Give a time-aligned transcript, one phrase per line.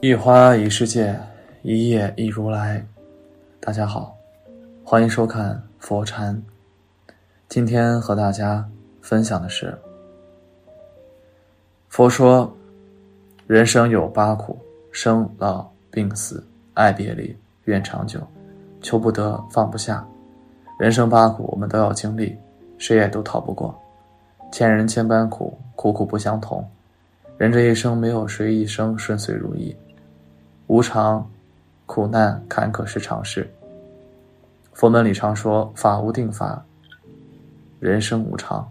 [0.00, 1.18] 一花一世界，
[1.62, 2.86] 一叶一如来。
[3.58, 4.16] 大家好，
[4.84, 6.40] 欢迎收看佛禅。
[7.48, 8.64] 今天和大家
[9.02, 9.76] 分享的是，
[11.88, 12.56] 佛说，
[13.48, 14.56] 人生有八苦：
[14.92, 18.20] 生、老、病、死、爱别离、怨长久、
[18.80, 20.06] 求不得、放不下。
[20.78, 22.36] 人生八苦，我们都要经历，
[22.78, 23.76] 谁也都逃不过。
[24.52, 26.64] 千人千般苦，苦苦不相同。
[27.36, 29.76] 人这一生，没有谁一生顺遂如意。
[30.68, 31.26] 无常、
[31.86, 33.50] 苦难、坎坷是常事。
[34.74, 36.62] 佛门里常说“法无定法，
[37.80, 38.70] 人生无常”。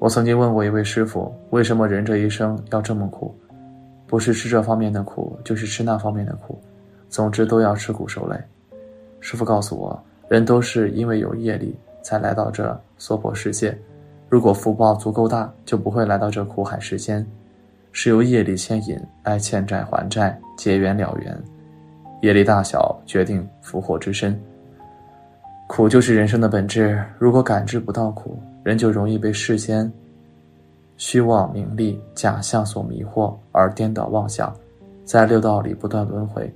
[0.00, 3.36] 我曾经问过一位师傅：“为什么人这一生要这么苦？
[4.06, 6.58] 不是吃这方面的苦，就是吃那方面的苦，
[7.10, 8.38] 总之都要吃苦受累。”
[9.20, 13.78] 师傅告诉我：“人都是因为有业力才来到这娑婆世界，
[14.30, 17.24] 如果福报足够大，就不会来到这苦海世间。”
[17.98, 21.34] 是由业力牵引来欠债还债结缘了缘，
[22.20, 24.38] 业力大小决定福祸之深。
[25.66, 27.02] 苦就是人生的本质。
[27.18, 29.90] 如果感知不到苦，人就容易被世间
[30.98, 34.54] 虚妄名利假象所迷惑，而颠倒妄想，
[35.06, 36.52] 在六道里不断轮回。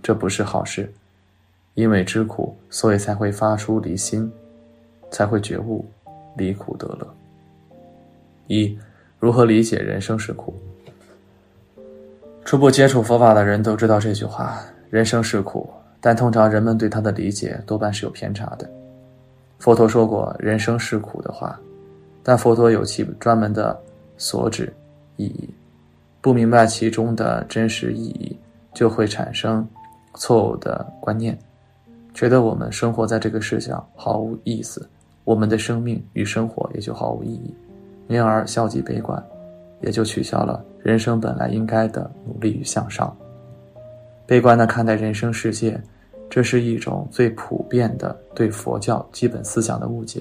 [0.00, 0.88] 这不是好事。
[1.74, 4.30] 因为知苦，所以才会发出离心，
[5.10, 5.84] 才会觉悟，
[6.36, 7.14] 离苦得乐。
[8.46, 8.78] 一。
[9.20, 10.54] 如何理解人生是苦？
[12.42, 14.58] 初步接触佛法的人都知道这句话
[14.90, 15.68] ：“人生是苦。”
[16.00, 18.68] 但通常人们对它的理解多半是有偏差的。
[19.58, 21.60] 佛陀说过“人生是苦”的话，
[22.22, 23.78] 但佛陀有其专门的
[24.16, 24.72] 所指
[25.18, 25.50] 意义，
[26.22, 28.34] 不明白其中的真实意义，
[28.72, 29.68] 就会产生
[30.14, 31.38] 错误的观念，
[32.14, 34.88] 觉得我们生活在这个世上毫无意思，
[35.24, 37.54] 我们的生命与生活也就毫无意义。
[38.10, 39.24] 因而消极悲观，
[39.80, 43.16] 也就取消了人生本来应该的努力与向上。
[44.26, 45.80] 悲观的看待人生世界，
[46.28, 50.20] 这是一种最普遍的对佛教基本思想的误解。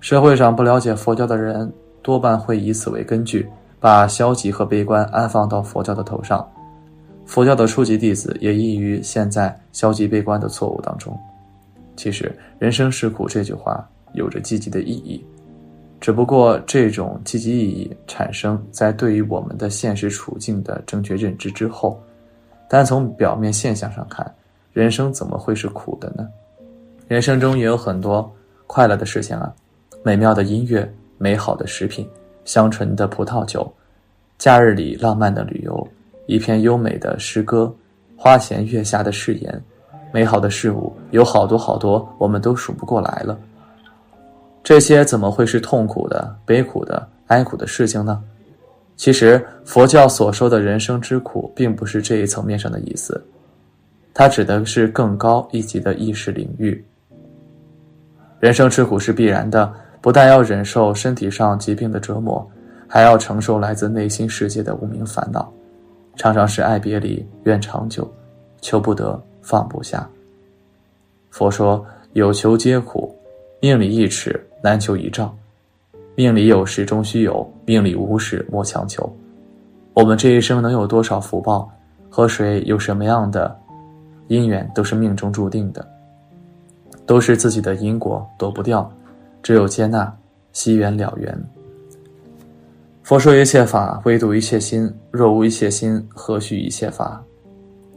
[0.00, 3.48] 社会上不了解佛教的人，多半会以此为根据，
[3.80, 6.46] 把消极和悲观安放到佛教的头上。
[7.24, 11.18] 佛教的初级弟子也易于陷在消极悲观的错误当中。
[11.96, 15.24] 其实，“人生是苦”这句话有着积极的意义。
[16.02, 21.96] 只不过，这种积极意义产生在对于我们的现实处境的正确认知之后。
[22.68, 24.34] 单从表面现象上看，
[24.72, 26.28] 人生怎么会是苦的呢？
[27.06, 28.28] 人生中也有很多
[28.66, 29.54] 快乐的事情啊，
[30.02, 32.08] 美妙的音乐、美好的食品、
[32.44, 33.72] 香醇的葡萄酒，
[34.38, 35.86] 假日里浪漫的旅游，
[36.26, 37.72] 一篇优美的诗歌，
[38.16, 39.62] 花前月下的誓言，
[40.12, 43.38] 美好的事物有好多好多，我们都数不过来了。
[44.62, 48.22] 这些怎么会是痛苦的、悲苦的、哀苦的事情呢？
[48.96, 53.20] 其实，佛教所说的人生之苦，并不是这一层面上的意思，
[54.14, 56.84] 它指的是更高一级的意识领域。
[58.38, 62.48] 人生之苦是必然的，不但要忍受身体上疾病的折磨，
[62.86, 65.52] 还要承受来自内心世界的无名烦恼，
[66.14, 68.08] 常常是爱别离、怨长久、
[68.60, 70.08] 求不得、放不下。
[71.30, 73.12] 佛说：“有求皆苦，
[73.60, 75.36] 命里一尺。”难求一丈，
[76.14, 79.10] 命里有时终须有，命里无时莫强求。
[79.92, 81.70] 我们这一生能有多少福报，
[82.08, 83.54] 和谁有什么样的
[84.28, 85.86] 姻缘，都是命中注定的，
[87.04, 88.90] 都是自己的因果，躲不掉。
[89.42, 90.16] 只有接纳，
[90.52, 91.36] 惜缘了缘。
[93.02, 94.88] 佛说一切法，唯独一切心。
[95.10, 97.20] 若无一切心，何须一切法？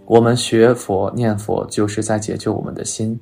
[0.05, 3.17] 我们学佛念佛，就是在解救我们的心。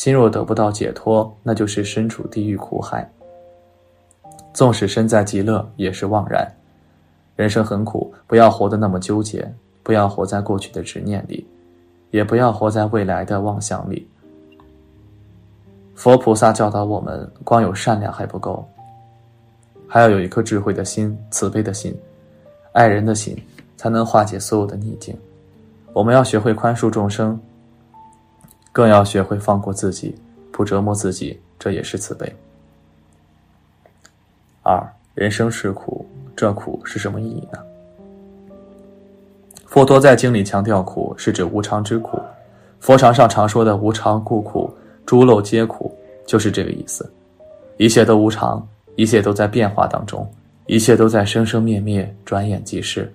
[0.00, 3.06] 心若得不到解脱，那就是身处地狱苦海。
[4.54, 6.50] 纵使身在极乐，也是枉然。
[7.36, 9.46] 人生很苦，不要活得那么纠结，
[9.82, 11.46] 不要活在过去的执念里，
[12.12, 14.08] 也不要活在未来的妄想里。
[15.94, 18.66] 佛菩萨教导我们，光有善良还不够，
[19.86, 21.94] 还要有一颗智慧的心、慈悲的心、
[22.72, 23.36] 爱人的心，
[23.76, 25.14] 才能化解所有的逆境。
[25.92, 27.38] 我们要学会宽恕众生。
[28.72, 30.14] 更要学会放过自己，
[30.52, 32.32] 不折磨自己，这也是慈悲。
[34.62, 34.80] 二，
[35.14, 36.06] 人生是苦，
[36.36, 37.58] 这苦是什么意义呢？
[39.66, 42.20] 佛陀在经里强调，苦是指无常之苦。
[42.80, 44.72] 佛常上常说的“无常故苦，
[45.04, 45.94] 诸漏皆苦”，
[46.26, 47.10] 就是这个意思。
[47.76, 48.66] 一切都无常，
[48.96, 50.28] 一切都在变化当中，
[50.66, 53.12] 一切都在生生灭灭，转眼即逝。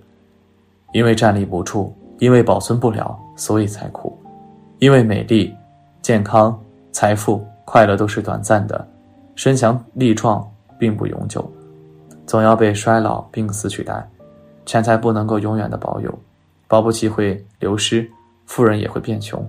[0.92, 4.16] 因为站立不住，因为保存不了，所以才苦。
[4.78, 5.54] 因为美丽、
[6.02, 6.58] 健康、
[6.92, 8.86] 财富、快乐都是短暂的，
[9.34, 10.46] 身强力壮
[10.78, 11.50] 并不永久，
[12.26, 14.06] 总要被衰老、病死取代。
[14.66, 16.18] 钱财不能够永远的保有，
[16.68, 18.06] 保不齐会流失，
[18.44, 19.48] 富人也会变穷，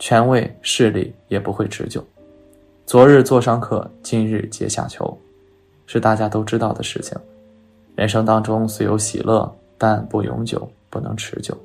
[0.00, 2.04] 权位势力也不会持久。
[2.86, 5.16] 昨日座上客，今日阶下囚，
[5.86, 7.16] 是大家都知道的事情。
[7.94, 9.48] 人生当中虽有喜乐，
[9.78, 11.56] 但不永久，不能持久。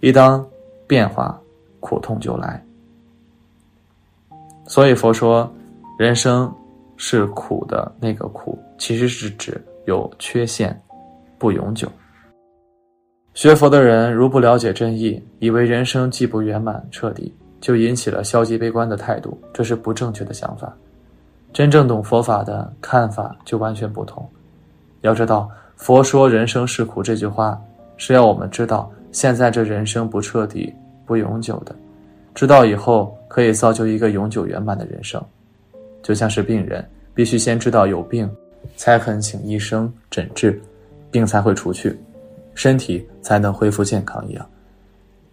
[0.00, 0.44] 一当
[0.86, 1.40] 变化，
[1.80, 2.62] 苦痛就来。
[4.66, 5.50] 所以佛说，
[5.98, 6.52] 人生
[6.96, 10.80] 是苦的那个苦，其实是指有缺陷，
[11.38, 11.90] 不永久。
[13.34, 17.34] 学佛的人如不了解真意，以为人生既不圆满彻底。
[17.60, 20.74] 就引起了消极悲观的态度，这是不正确的想法。
[21.52, 24.26] 真正懂佛法的看法就完全不同。
[25.02, 25.46] 要知道，
[25.76, 27.60] 佛说人生是苦这句话，
[27.98, 30.72] 是要我们知道现在这人生不彻底、
[31.10, 31.74] 不永久的，
[32.36, 35.20] 知道以后可以造就一个永久圆满的人生。
[36.04, 38.30] 就像是病人必须先知道有病，
[38.76, 40.62] 才肯请医生诊治，
[41.10, 41.98] 病才会除去，
[42.54, 44.46] 身体才能恢复健康一样。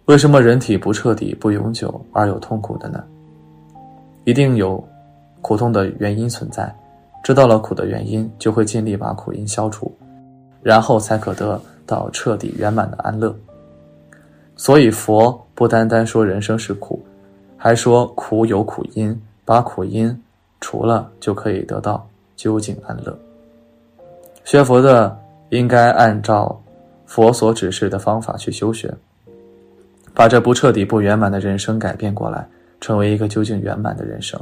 [0.06, 3.04] 为什么人体不彻底、不永久而有痛苦的呢？
[4.24, 4.84] 一定有
[5.42, 6.74] 苦痛的原因存在。
[7.22, 9.96] 知道了苦的原因，就会尽力把苦因消除，
[10.60, 13.32] 然后才可得到彻底圆满的安乐。
[14.58, 17.02] 所以佛不单单说人生是苦，
[17.56, 20.14] 还说苦有苦因，把苦因
[20.60, 22.06] 除了，就可以得到
[22.36, 23.18] 究竟安乐。
[24.44, 25.16] 学佛的
[25.50, 26.60] 应该按照
[27.06, 28.92] 佛所指示的方法去修学。
[30.12, 32.44] 把这不彻底、不圆满的人生改变过来，
[32.80, 34.40] 成为一个究竟圆满的人生。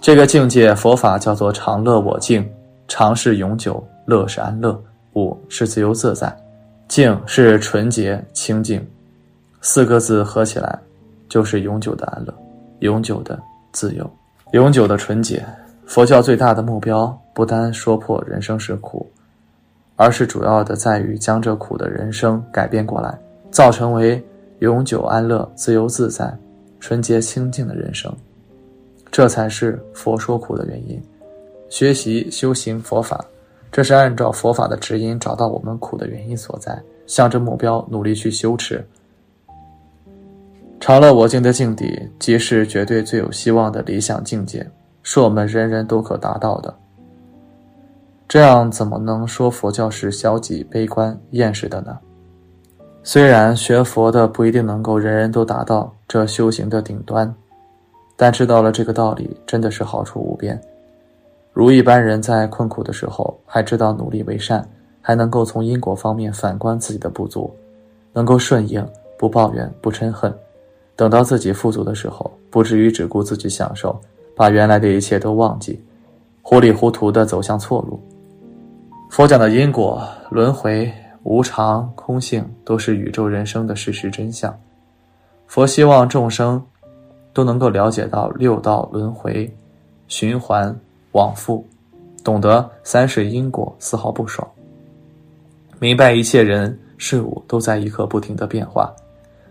[0.00, 2.48] 这个境界，佛法叫做常乐我净。
[2.86, 4.80] 常是永久，乐是安乐，
[5.12, 6.32] 我是自由自在，
[6.86, 8.80] 净是纯洁清净。
[9.68, 10.78] 四个字合起来，
[11.28, 12.32] 就是永久的安乐，
[12.78, 13.36] 永久的
[13.72, 14.08] 自由，
[14.52, 15.44] 永久的纯洁。
[15.86, 19.04] 佛教最大的目标，不单说破人生是苦，
[19.96, 23.12] 而是主要的在于将这苦的人生改变过来，
[23.50, 24.24] 造成为。
[24.60, 26.34] 永久安乐、自由自在、
[26.80, 28.10] 纯洁清净的人生，
[29.10, 30.98] 这才是佛说苦的原因。
[31.68, 33.22] 学习修行佛法，
[33.70, 38.82] 这是按照佛法的指引找到我们苦的原因所在，向着目标努力去修持。
[40.78, 44.64] 常乐我净的境地，即是绝对最有希望的理想境界，
[45.02, 46.72] 是我们人人都可达到的。
[48.28, 51.98] 这样怎么能说佛教是消极、悲观、厌世的呢？
[53.02, 57.32] 虽然学佛的不一定能够人人都达到这修行的顶端，
[58.16, 60.60] 但知道了这个道理，真的是好处无边。
[61.52, 64.68] 如一般人在困苦的时候，还知道努力为善，
[65.00, 67.50] 还能够从因果方面反观自己的不足，
[68.12, 68.86] 能够顺应，
[69.16, 70.32] 不抱怨，不嗔恨，
[70.96, 73.96] 等到自己富足的时候，不至于只顾自己享受，
[74.34, 75.80] 把原来的一切都忘记，
[76.42, 78.00] 糊里糊涂的走向错路。
[79.10, 80.92] 佛讲的因果轮回。
[81.28, 84.56] 无常、空性都是宇宙人生的事实真相。
[85.48, 86.64] 佛希望众生
[87.32, 89.52] 都能够了解到六道轮回、
[90.06, 90.72] 循环
[91.10, 91.66] 往复，
[92.22, 94.46] 懂得三世因果，丝毫不爽。
[95.80, 98.94] 明白一切人事物都在一刻不停的变化，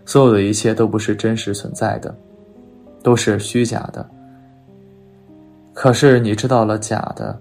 [0.06, 2.14] 所有的一切都不是真实存在的，
[3.02, 4.08] 都是虚假的。
[5.74, 7.38] 可是你知道了假的，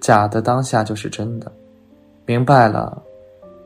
[0.00, 1.52] 假的当下就是真的，
[2.24, 3.02] 明白了。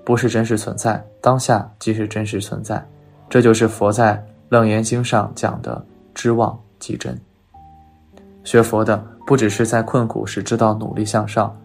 [0.07, 2.87] 不是真实存在，当下即是真实存在，
[3.31, 4.15] 这就是佛在
[4.51, 7.19] 《楞严经》上讲的“知妄即真”。
[8.45, 11.57] 学佛的不只是在困苦时知道努力向上，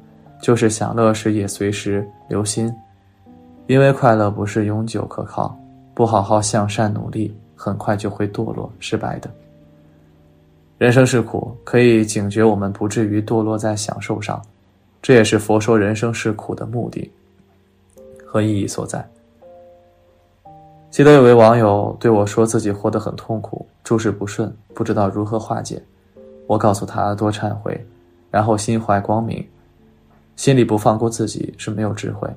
[0.41, 2.73] 就是享乐时也随时留心，
[3.67, 5.58] 因为快乐不是永久可靠，
[5.99, 9.29] 不好好向善努力，很快就会堕落失败的。
[10.77, 14.41] 人生是苦，可以警觉我们不至于堕落在享受上，
[15.01, 17.11] 这也是佛说人生是苦的目的。
[18.25, 19.05] 和意义所在。
[20.89, 25.83] 记得有位网友对我说自己活得很痛苦，诸事不顺，不知道如何化解。
[26.47, 27.85] 我告诉他多忏悔，
[28.31, 29.45] 然后心怀光明。
[30.37, 32.29] 心里不放过自己是没有智慧，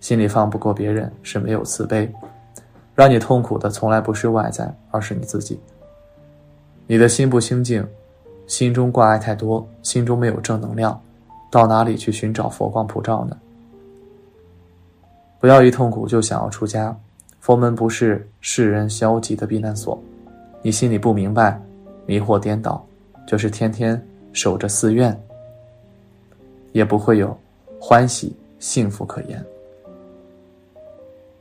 [0.00, 2.12] 心里放不过别人是没有慈悲。
[2.94, 5.58] 让你痛苦的从来不是外在，而是你自己。
[6.86, 7.84] 你的心不清净，
[8.46, 11.00] 心中挂碍太多，心中没有正能量，
[11.50, 13.36] 到哪里去寻找佛光普照呢？
[15.40, 16.96] 不要一痛苦就想要出家，
[17.40, 20.00] 佛门不是世人消极的避难所。
[20.62, 21.60] 你心里不明白，
[22.06, 22.82] 迷惑颠倒，
[23.26, 24.00] 就是天天
[24.32, 25.18] 守着寺院，
[26.72, 27.36] 也不会有
[27.80, 29.44] 欢喜幸福可言。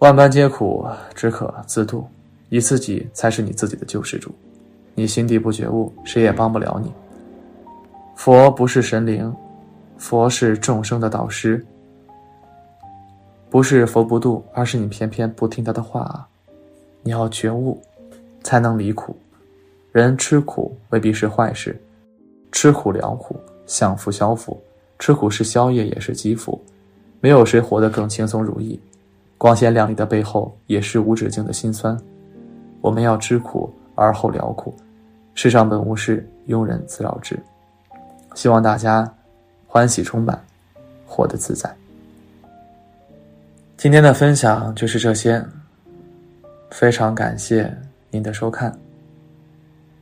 [0.03, 2.05] 万般皆苦，只可自度，
[2.50, 4.29] 你自己才是你自己的救世主。
[4.95, 6.91] 你心地不觉悟，谁也帮不了你。
[8.13, 9.33] 佛不是神灵，
[9.98, 11.65] 佛是众生的导师。
[13.50, 16.27] 不是佛不渡，而是你偏偏不听他的话！
[17.01, 17.81] 你要觉悟，
[18.43, 19.15] 才能离苦。
[19.93, 21.81] 人吃苦未必是坏事，
[22.51, 24.62] 吃苦了苦，享福消福。
[25.00, 26.62] 吃苦是宵夜，也是积福。
[27.22, 28.77] 没有谁活得更轻松如意。
[29.43, 32.00] 光鲜亮丽的背后，也是无止境的辛酸。
[32.79, 34.73] 我们要知苦而后疗苦。
[35.35, 37.38] 世上本无事，庸人自扰之。
[38.35, 39.05] 希望大家
[39.67, 40.41] 欢喜充满，
[41.05, 41.69] 活得自在。
[43.75, 45.45] 今天的分享就是这些，
[46.71, 47.69] 非常感谢
[48.12, 48.73] 您的收看。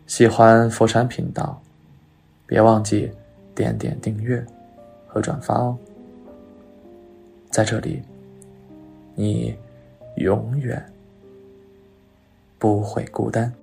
[0.06, 1.60] 喜欢佛山频道，
[2.46, 3.12] 别忘记
[3.56, 4.46] 点点订阅
[5.08, 5.76] 和转发哦。
[7.50, 8.00] 在这里，
[9.16, 9.56] 你
[10.16, 10.84] 永远
[12.58, 13.61] 不会孤单。